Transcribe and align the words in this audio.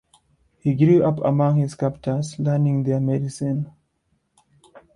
He 0.57 0.73
grew 0.73 1.03
up 1.03 1.19
among 1.23 1.57
his 1.57 1.75
captors, 1.75 2.39
learning 2.39 2.85
their 2.85 2.99
medicine. 2.99 3.71